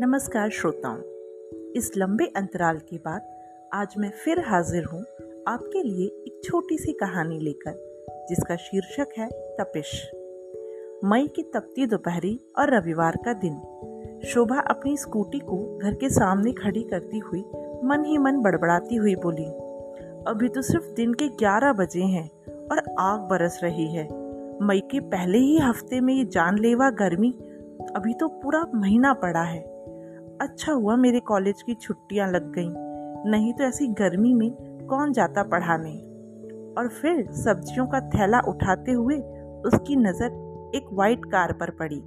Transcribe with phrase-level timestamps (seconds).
[0.00, 0.96] नमस्कार श्रोताओं।
[1.72, 3.28] इस लंबे अंतराल के बाद
[3.72, 5.00] आज मैं फिर हाजिर हूँ
[5.48, 7.74] आपके लिए एक छोटी सी कहानी लेकर,
[8.28, 9.28] जिसका शीर्षक है
[9.58, 9.92] तपिश।
[11.04, 13.54] मई की तपती दोपहरी और रविवार का दिन।
[14.24, 17.40] शोभा अपनी स्कूटी को घर के सामने खड़ी करती हुई
[17.84, 19.46] मन ही मन बड़बड़ाती हुई बोली,
[20.28, 22.28] अभी तो सिर्फ़ दिन के ग्यारह बजे हैं
[22.66, 24.04] और आग बरस रही है।
[24.62, 27.30] मई के पहले ही हफ़्ते में ये जानलेवा गर्मी,
[27.96, 29.75] अभी तो पूरा महीना पड़ा है।
[30.40, 32.72] अच्छा हुआ मेरे कॉलेज की छुट्टियाँ लग गईं।
[33.30, 34.50] नहीं तो ऐसी गर्मी में
[34.90, 35.92] कौन जाता पढ़ाने?
[36.78, 39.16] और फिर सब्जियों का थैला उठाते हुए
[39.66, 40.26] उसकी नज़र
[40.74, 42.00] एक वाइट कार पर पड़ी।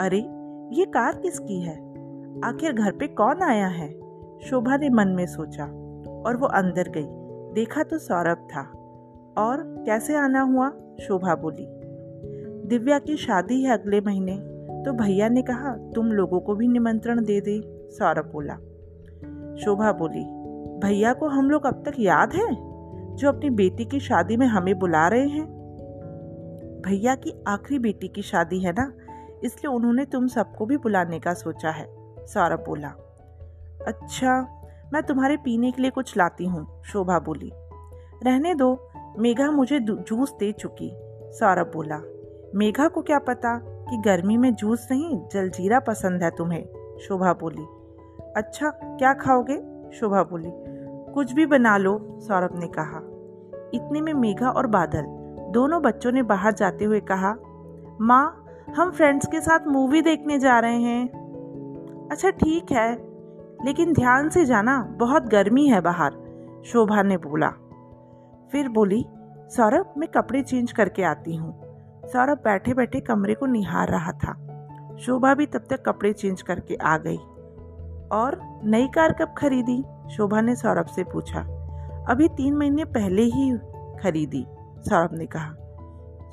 [0.00, 0.18] अरे,
[0.78, 1.76] ये कार किसकी है?
[2.44, 3.92] आखिर घर पे कौन आया है?
[4.40, 5.64] शोभा ने मन में सोचा
[6.26, 7.06] और वो अंदर गई।
[7.54, 8.62] देखा तो सौरभ था।
[9.38, 10.70] और कैसे आना हुआ?
[11.00, 11.66] शोभा बोली।
[12.68, 14.55] दिव्या की शादी है अगले महीने।
[14.86, 18.54] तो भैया ने कहा, तुम लोगों को भी निमंत्रण दे दे सौरभ बोला।
[19.64, 20.24] शोभा बोली,
[20.78, 22.46] भैया को हम लोग अब तक याद है,
[23.16, 25.46] जो अपनी बेटी की शादी में हमें बुला रहे हैं?
[26.86, 28.92] भैया की आखिरी बेटी की शादी है ना,
[29.44, 31.86] इसलिए उन्होंने तुम सबको भी बुलाने का सोचा है
[32.26, 32.88] सौरभ बोला।
[33.86, 34.40] अच्छा
[34.92, 37.52] मैं तुम्हारे पीने के लिए कुछ लाती हूँ, शोभा बोली।
[38.24, 40.90] रहने दो, मेघा मुझे जूस दे चुकी
[41.32, 42.00] सौरभ बोला।
[42.54, 46.64] मेघा को क्या पता कि गर्मी में जूस नहीं, जलजीरा पसंद है तुम्हें?
[47.00, 47.66] शोभा बोली।
[48.36, 49.56] अच्छा क्या खाओगे?
[49.92, 50.50] शोभा बोली।
[51.14, 52.98] कुछ भी बना लो, सौरभ ने कहा।
[53.74, 55.04] इतने में मेघा और बादल,
[55.52, 57.36] दोनों बच्चों ने बाहर जाते हुए कहा,
[58.00, 62.94] माँ, हम फ्रेंड्स के साथ मूवी देखने जा रहे हैं। अच्छा ठीक है,
[63.64, 66.12] लेकिन ध्यान से जाना, बहुत गर्मी है बाहर,
[66.66, 67.48] शोभा ने बोला।
[68.52, 69.06] फिर बोली,
[69.48, 71.65] सौरभ, मैं कपड़े चेंज करके आती हूँ।
[72.06, 74.32] सौरभ बैठे बैठे कमरे को निहार रहा था।
[75.00, 77.16] शोभा भी तब तक कपड़े चेंज करके आ गई।
[78.12, 79.84] और नई कार कब खरीदी?
[80.10, 81.40] शोभा ने सौरभ से पूछा।
[82.08, 83.58] अभी तीन महीने पहले ही
[84.02, 84.46] खरीदी,
[84.78, 85.54] सौरभ ने कहा।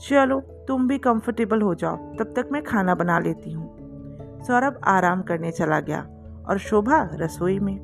[0.09, 3.83] चलो, तुम भी कंफर्टेबल हो जाओ, तब तक मैं खाना बना लेती हूँ।
[4.41, 6.07] सौरभ आराम करने चला गया
[6.49, 7.77] और शोभा रसोई में।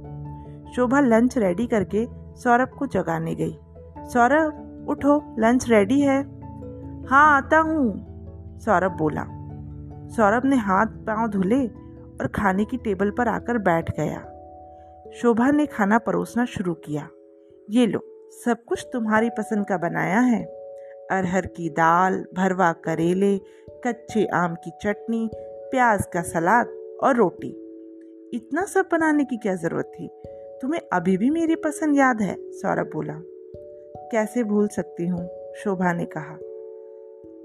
[0.76, 3.60] शोभा लंच रेडी करके सौरभ को जगाने गई।
[4.00, 6.39] सौरभ, उठो लंच रेडी है।
[7.10, 8.10] हाँ आता हूँ।
[8.60, 9.26] सौरभ बोला।
[10.08, 11.68] सौरभ ने हाथ पाँव धुले
[12.22, 14.20] और खाने की टेबल पर आकर बैठ गया।
[15.14, 17.10] शोभा ने खाना परोसना शुरू किया।
[17.70, 20.44] ये लो, सब कुछ तुम्हारी पसंद का बनाया है।
[21.12, 23.38] अरहर की दाल, भरवा करेले,
[23.70, 25.30] कच्चे आम की चटनी,
[25.72, 26.68] प्याज का सलाद
[27.04, 27.52] और रोटी।
[28.34, 30.10] इतना सब बनाने की क्या ज़रूरत थी?
[30.62, 33.16] तुम्हें अभी भी मेरी पसंद याद है, सौरभ बोला।
[34.12, 35.30] कैसे भूल सकती हूँ?
[35.56, 36.38] शोभा ने कहा।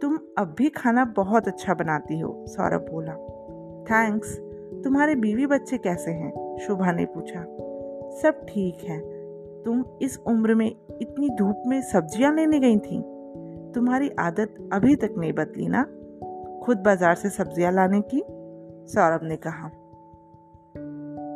[0.04, 3.12] तुम अब भी खाना बहुत अच्छा बनाती हो, सौरभ बोला।
[3.84, 4.36] थैंक्स
[4.84, 6.58] तुम्हारे बीवी बच्चे कैसे हैं?
[6.58, 7.40] शोभा ने पूछा।
[8.22, 8.98] सब ठीक है।
[9.62, 10.66] तुम इस उम्र में
[11.02, 13.00] इतनी धूप में सब्ज़ियाँ लेने गई थी?
[13.72, 15.82] तुम्हारी आदत अभी तक नहीं बदली ना?
[16.64, 18.22] खुद बाज़ार से सब्ज़ियाँ लाने की?
[18.92, 19.70] सौरभ ने कहा।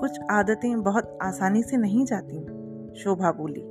[0.00, 2.44] कुछ आदतें बहुत आसानी से नहीं जाती,
[2.94, 3.62] शोभा बोली।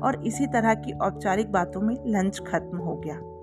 [0.00, 3.37] और इसी तरह की औपचारिक बातों में लंच खत्म हो गया।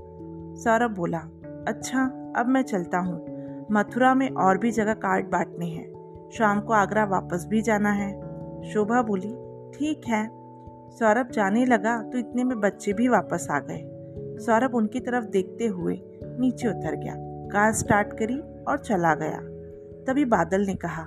[0.56, 1.20] सौरभ बोला
[1.68, 2.04] अच्छा
[2.38, 7.06] अब मैं चलता हूँ। मथुरा में और भी जगह कार्ड बांटने हैं। शाम को आगरा
[7.06, 8.12] वापस भी जाना है।
[8.72, 9.32] शोभा बोली,
[9.78, 10.30] ठीक है।
[10.92, 13.82] सौरभ जाने लगा तो इतने में बच्चे भी वापस आ गए।
[14.46, 17.16] सौरभ उनकी तरफ़ देखते हुए नीचे उतर गया।
[17.48, 19.40] कार स्टार्ट करी और चला गया।
[20.08, 21.02] तभी बादल ने कहा,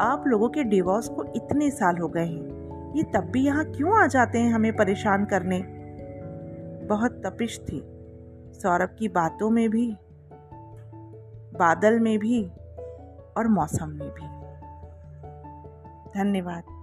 [0.00, 4.02] आप लोगों के डिवोर्स को इतने साल हो गए हैं। ये तब भी यहाँ क्यों
[4.02, 5.62] आ जाते हैं हमें परेशान करने?
[6.86, 7.91] बहुत तपिश थी।
[8.62, 9.96] सौरभ की बातों में भी
[11.54, 12.44] बादल में भी
[13.36, 14.26] और मौसम में भी।
[16.18, 16.81] धन्यवाद।